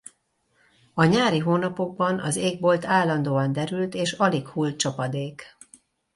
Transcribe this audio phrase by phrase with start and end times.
[0.93, 5.55] A nyári hónapokban az égbolt állandóan derült és alig hull csapadék.